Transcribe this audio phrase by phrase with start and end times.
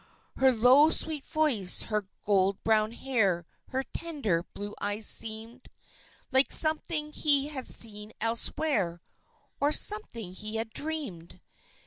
[0.37, 5.67] Her low, sweet voice, her gold brown hair, her tender blue eyes seemed
[6.31, 9.03] Like something he had seen elsewhere
[9.59, 11.39] or something he had dreamed.